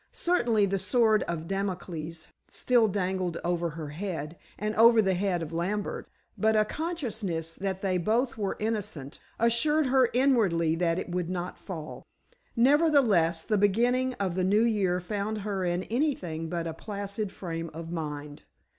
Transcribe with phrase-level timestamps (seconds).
[0.13, 5.53] Certainly the sword of Damocles still dangled over her head, and over the head of
[5.53, 11.29] Lambert, but a consciousness that they were both innocent, assured her inwardly that it would
[11.29, 12.01] not fall.
[12.55, 17.69] Nevertheless the beginning of the new year found her in anything but a placid frame
[17.71, 18.41] of mind.